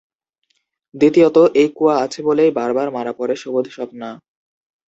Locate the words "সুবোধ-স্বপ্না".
3.35-4.09